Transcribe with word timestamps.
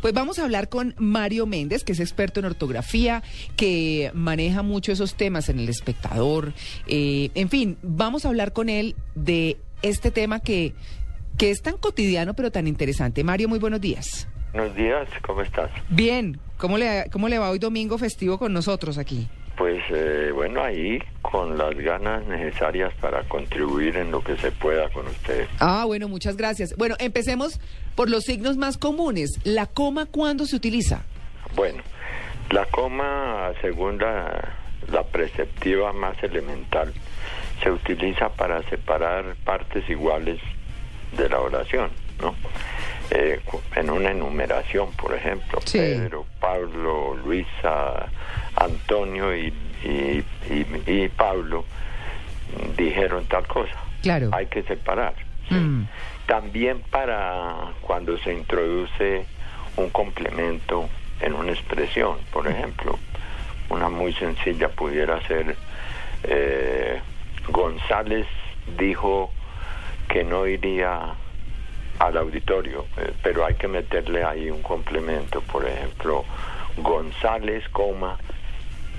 pues 0.00 0.14
vamos 0.14 0.38
a 0.38 0.44
hablar 0.44 0.68
con 0.68 0.94
Mario 0.98 1.46
Méndez, 1.46 1.84
que 1.84 1.92
es 1.92 2.00
experto 2.00 2.40
en 2.40 2.46
ortografía, 2.46 3.22
que 3.56 4.10
maneja 4.14 4.62
mucho 4.62 4.92
esos 4.92 5.14
temas 5.14 5.48
en 5.48 5.58
el 5.58 5.68
espectador. 5.68 6.52
Eh, 6.86 7.30
en 7.34 7.48
fin, 7.48 7.78
vamos 7.82 8.24
a 8.24 8.28
hablar 8.28 8.52
con 8.52 8.68
él 8.68 8.94
de 9.14 9.56
este 9.82 10.10
tema 10.10 10.40
que, 10.40 10.74
que 11.36 11.50
es 11.50 11.62
tan 11.62 11.76
cotidiano 11.76 12.34
pero 12.34 12.50
tan 12.50 12.66
interesante. 12.66 13.24
Mario, 13.24 13.48
muy 13.48 13.58
buenos 13.58 13.80
días. 13.80 14.28
Buenos 14.52 14.74
días, 14.74 15.08
¿cómo 15.26 15.42
estás? 15.42 15.70
Bien, 15.90 16.40
¿cómo 16.56 16.78
le, 16.78 17.04
cómo 17.12 17.28
le 17.28 17.38
va 17.38 17.50
hoy 17.50 17.58
domingo 17.58 17.98
festivo 17.98 18.38
con 18.38 18.52
nosotros 18.52 18.96
aquí? 18.96 19.28
Pues 19.56 19.82
eh, 19.90 20.30
bueno, 20.32 20.62
ahí 20.62 20.98
con 21.30 21.58
las 21.58 21.74
ganas 21.76 22.24
necesarias 22.26 22.92
para 23.00 23.22
contribuir 23.24 23.96
en 23.96 24.10
lo 24.10 24.22
que 24.22 24.36
se 24.38 24.50
pueda 24.50 24.88
con 24.90 25.06
ustedes. 25.06 25.48
Ah, 25.60 25.84
bueno, 25.86 26.08
muchas 26.08 26.36
gracias. 26.36 26.74
Bueno, 26.76 26.94
empecemos 26.98 27.60
por 27.94 28.08
los 28.08 28.24
signos 28.24 28.56
más 28.56 28.78
comunes. 28.78 29.38
¿La 29.44 29.66
coma 29.66 30.06
cuándo 30.06 30.46
se 30.46 30.56
utiliza? 30.56 31.02
Bueno, 31.54 31.82
la 32.50 32.64
coma, 32.66 33.52
según 33.60 33.98
la, 33.98 34.54
la 34.90 35.02
preceptiva 35.04 35.92
más 35.92 36.22
elemental, 36.22 36.92
se 37.62 37.70
utiliza 37.70 38.30
para 38.30 38.62
separar 38.70 39.36
partes 39.44 39.88
iguales 39.90 40.40
de 41.16 41.28
la 41.28 41.40
oración, 41.40 41.90
¿no? 42.22 42.34
Eh, 43.10 43.40
en 43.76 43.90
una 43.90 44.10
enumeración, 44.10 44.92
por 44.92 45.14
ejemplo, 45.14 45.60
Sí. 45.64 45.78
Pedro, 45.78 46.26
Pablo, 46.40 47.14
Luisa, 47.16 48.06
Antonio 48.56 49.34
y, 49.34 49.52
y, 49.82 50.22
y- 50.88 51.08
Pablo 51.08 51.64
dijeron 52.76 53.26
tal 53.26 53.46
cosa. 53.46 53.74
Claro. 54.02 54.30
Hay 54.32 54.46
que 54.46 54.62
separar. 54.62 55.14
¿sí? 55.48 55.54
Mm. 55.54 55.86
También 56.26 56.80
para 56.90 57.72
cuando 57.80 58.16
se 58.18 58.32
introduce 58.32 59.24
un 59.76 59.90
complemento 59.90 60.88
en 61.20 61.34
una 61.34 61.52
expresión, 61.52 62.18
por 62.32 62.46
ejemplo, 62.46 62.98
una 63.70 63.88
muy 63.88 64.12
sencilla 64.14 64.68
pudiera 64.68 65.20
ser 65.26 65.56
eh, 66.24 67.00
González 67.48 68.26
dijo 68.78 69.32
que 70.08 70.24
no 70.24 70.46
iría 70.46 71.14
al 71.98 72.16
auditorio, 72.16 72.86
eh, 72.96 73.12
pero 73.22 73.44
hay 73.44 73.54
que 73.54 73.68
meterle 73.68 74.24
ahí 74.24 74.50
un 74.50 74.62
complemento, 74.62 75.40
por 75.42 75.66
ejemplo, 75.66 76.24
González, 76.76 77.68
coma, 77.70 78.18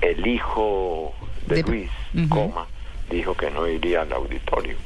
el 0.00 0.26
hijo 0.26 1.14
de, 1.46 1.62
Luis, 1.62 1.90
coma, 2.28 2.66
dijo 3.10 3.34
que 3.36 3.50
no 3.50 3.66
iría 3.68 4.02
al 4.02 4.12
auditorio. 4.12 4.76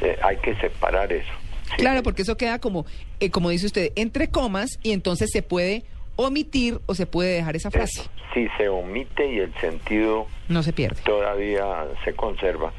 Eh, 0.00 0.18
hay 0.22 0.36
que 0.38 0.54
separar 0.56 1.12
eso. 1.12 1.32
¿sí? 1.70 1.76
Claro, 1.76 2.02
porque 2.02 2.22
eso 2.22 2.36
queda 2.36 2.58
como, 2.58 2.86
eh, 3.20 3.30
como 3.30 3.50
dice 3.50 3.66
usted, 3.66 3.92
entre 3.96 4.28
comas 4.28 4.78
y 4.82 4.92
entonces 4.92 5.30
se 5.32 5.42
puede 5.42 5.84
omitir 6.16 6.80
o 6.86 6.94
se 6.94 7.06
puede 7.06 7.34
dejar 7.34 7.56
esa 7.56 7.70
frase. 7.70 8.00
Eso. 8.02 8.10
Si 8.34 8.46
se 8.56 8.68
omite 8.68 9.26
y 9.32 9.38
el 9.40 9.52
sentido 9.60 10.26
No 10.48 10.62
se 10.62 10.72
pierde. 10.72 11.00
todavía 11.02 11.64
se 12.04 12.14
conserva, 12.14 12.72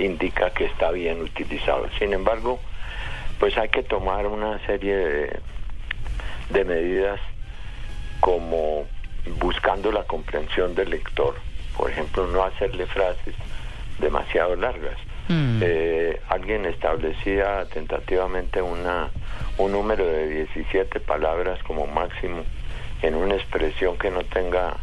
indica 0.00 0.50
que 0.50 0.64
está 0.64 0.90
bien 0.90 1.20
utilizado. 1.22 1.88
Sin 1.98 2.12
embargo, 2.12 2.58
pues 3.38 3.56
hay 3.56 3.68
que 3.68 3.82
tomar 3.84 4.26
una 4.26 4.58
serie 4.66 4.96
de, 4.96 5.40
de 6.50 6.64
medidas 6.64 7.20
como 8.18 8.84
buscando 9.38 9.92
la 9.92 10.02
comprensión 10.04 10.74
del 10.74 10.90
lector. 10.90 11.36
Por 11.76 11.90
ejemplo, 11.90 12.26
no 12.26 12.42
hacerle 12.44 12.86
frases 12.86 13.34
demasiado 13.98 14.56
largas. 14.56 14.96
Mm. 15.28 15.60
Eh, 15.60 16.20
alguien 16.28 16.66
establecía 16.66 17.66
tentativamente 17.72 18.62
una, 18.62 19.10
un 19.58 19.72
número 19.72 20.06
de 20.06 20.28
17 20.28 21.00
palabras 21.00 21.62
como 21.64 21.86
máximo 21.86 22.44
en 23.02 23.14
una 23.14 23.34
expresión 23.34 23.96
que 23.98 24.10
no 24.10 24.22
tenga 24.24 24.76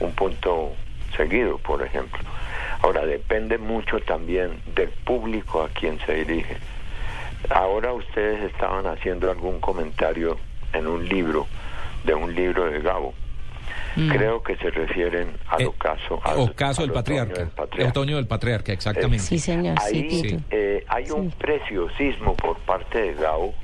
un 0.00 0.12
punto 0.12 0.72
seguido, 1.16 1.58
por 1.58 1.82
ejemplo. 1.82 2.20
Ahora, 2.82 3.06
depende 3.06 3.58
mucho 3.58 4.00
también 4.00 4.60
del 4.74 4.90
público 4.90 5.62
a 5.62 5.68
quien 5.68 5.98
se 6.00 6.24
dirige. 6.24 6.56
Ahora 7.50 7.92
ustedes 7.92 8.42
estaban 8.44 8.86
haciendo 8.86 9.30
algún 9.30 9.60
comentario 9.60 10.38
en 10.72 10.86
un 10.86 11.08
libro, 11.08 11.46
de 12.04 12.14
un 12.14 12.34
libro 12.34 12.70
de 12.70 12.80
Gabo. 12.80 13.14
Mm. 13.96 14.10
Creo 14.10 14.42
que 14.42 14.56
se 14.56 14.70
refieren 14.70 15.34
al 15.48 15.62
Eh, 15.62 15.66
ocaso, 15.66 16.20
al, 16.22 16.38
Ocaso 16.40 16.82
al 16.82 16.88
del 16.88 16.90
otoño 16.90 16.94
patriarca. 16.94 17.32
del 17.34 17.42
El 17.44 17.50
patriarca. 17.50 17.90
otoño 17.90 18.16
del 18.16 18.26
patriarca, 18.26 18.72
exactamente. 18.72 19.24
Sí, 19.24 19.38
señor, 19.38 19.80
sí, 19.80 19.96
Ahí 19.96 20.08
Tito. 20.22 20.42
eh, 20.50 20.84
hay 20.88 21.10
un 21.10 21.30
preciosismo 21.30 22.34
por 22.36 22.58
parte 22.58 23.00
de 23.00 23.14
Gao, 23.14 23.54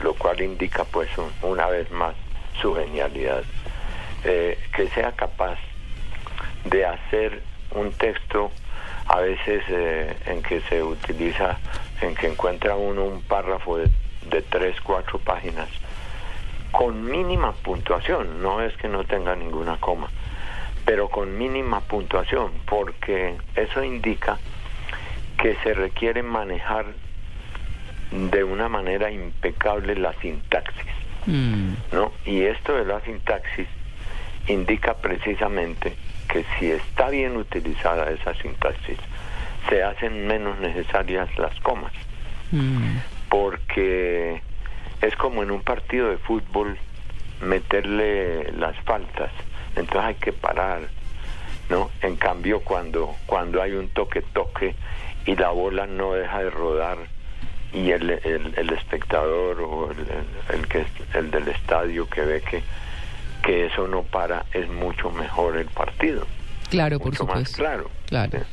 lo 0.00 0.14
cual 0.14 0.40
indica 0.40 0.84
pues 0.84 1.08
un- 1.18 1.32
una 1.50 1.66
vez 1.66 1.90
más 1.90 2.14
su 2.60 2.74
genialidad, 2.76 3.42
eh, 4.24 4.56
que 4.76 4.88
sea 4.90 5.10
capaz 5.12 5.58
de 6.64 6.86
hacer 6.86 7.42
un 7.72 7.90
texto 7.92 8.52
a 9.08 9.18
veces 9.18 9.64
eh, 9.68 10.16
en 10.26 10.42
que 10.42 10.60
se 10.68 10.80
utiliza, 10.82 11.58
en 12.00 12.14
que 12.14 12.28
encuentra 12.28 12.76
uno 12.76 13.04
un 13.04 13.20
párrafo 13.22 13.78
de, 13.78 13.88
de 14.30 14.42
tres, 14.42 14.80
cuatro 14.80 15.18
páginas, 15.18 15.68
con 16.72 17.04
mínima 17.04 17.52
puntuación, 17.52 18.42
no 18.42 18.60
es 18.62 18.74
que 18.78 18.88
no 18.88 19.04
tenga 19.04 19.36
ninguna 19.36 19.76
coma, 19.76 20.08
pero 20.84 21.08
con 21.08 21.38
mínima 21.38 21.80
puntuación, 21.82 22.50
porque 22.66 23.36
eso 23.54 23.84
indica 23.84 24.38
que 25.38 25.54
se 25.62 25.74
requiere 25.74 26.22
manejar 26.22 26.86
de 28.10 28.42
una 28.44 28.68
manera 28.68 29.10
impecable 29.10 29.94
la 29.94 30.12
sintaxis, 30.14 30.92
Mm. 31.26 31.74
¿no? 31.92 32.10
Y 32.24 32.42
esto 32.42 32.74
de 32.74 32.84
la 32.84 33.00
sintaxis 33.00 33.68
indica 34.48 34.94
precisamente 34.94 35.96
que 36.28 36.44
si 36.58 36.70
está 36.72 37.10
bien 37.10 37.36
utilizada 37.36 38.10
esa 38.10 38.34
sintaxis, 38.34 38.98
se 39.68 39.82
hacen 39.84 40.26
menos 40.26 40.58
necesarias 40.58 41.28
las 41.38 41.54
comas, 41.60 41.92
Mm. 42.50 42.96
porque 43.28 44.42
es 45.02 45.14
como 45.16 45.42
en 45.42 45.50
un 45.50 45.62
partido 45.62 46.08
de 46.10 46.16
fútbol 46.18 46.78
meterle 47.40 48.52
las 48.52 48.76
faltas, 48.84 49.30
entonces 49.76 50.02
hay 50.02 50.14
que 50.14 50.32
parar, 50.32 50.82
¿no? 51.68 51.90
En 52.00 52.16
cambio, 52.16 52.60
cuando, 52.60 53.14
cuando 53.26 53.60
hay 53.60 53.72
un 53.72 53.88
toque-toque 53.88 54.74
y 55.26 55.36
la 55.36 55.50
bola 55.50 55.86
no 55.86 56.14
deja 56.14 56.38
de 56.40 56.50
rodar 56.50 56.98
y 57.72 57.90
el, 57.90 58.10
el, 58.10 58.54
el 58.56 58.72
espectador 58.72 59.60
o 59.60 59.90
el, 59.90 60.06
el- 60.54 60.68
que, 60.68 60.84
el 61.14 61.30
del 61.30 61.48
estadio 61.48 62.08
que 62.08 62.20
ve 62.20 62.42
que, 62.42 62.62
que 63.42 63.66
eso 63.66 63.88
no 63.88 64.02
para, 64.02 64.44
es 64.52 64.68
mucho 64.68 65.10
mejor 65.10 65.56
el 65.56 65.66
partido. 65.66 66.26
Claro, 66.70 66.98
por 66.98 67.08
mucho 67.08 67.24
más 67.24 67.32
supuesto. 67.50 67.56
claro. 67.62 67.90
Claro. 68.06 68.38
Eh, 68.38 68.44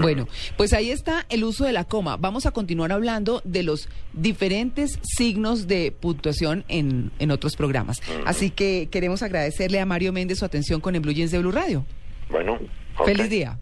Bueno, 0.10 0.28
pues 0.56 0.72
ahí 0.72 0.90
está 0.90 1.26
el 1.28 1.44
uso 1.44 1.64
de 1.64 1.72
la 1.72 1.84
coma. 1.84 2.16
Vamos 2.16 2.46
a 2.46 2.50
continuar 2.52 2.92
hablando 2.92 3.42
de 3.44 3.62
los 3.62 3.88
diferentes 4.12 4.98
signos 5.02 5.66
de 5.66 5.92
puntuación 5.92 6.64
en, 6.68 7.12
en 7.18 7.30
otros 7.30 7.56
programas. 7.56 8.00
Así 8.26 8.50
que 8.50 8.88
queremos 8.90 9.22
agradecerle 9.22 9.80
a 9.80 9.86
Mario 9.86 10.12
Méndez 10.12 10.38
su 10.38 10.44
atención 10.44 10.80
con 10.80 10.94
el 10.94 11.00
Blue 11.00 11.12
Jeans 11.12 11.30
de 11.30 11.38
Blue 11.38 11.52
Radio. 11.52 11.84
Bueno. 12.30 12.58
Feliz 13.04 13.30
día. 13.30 13.58